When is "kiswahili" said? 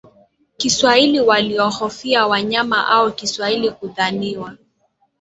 0.57-1.19, 3.11-3.71